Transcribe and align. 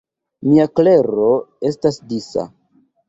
Mia 0.45 0.63
klero 0.79 1.27
estas 1.73 2.01
disa. 2.15 2.47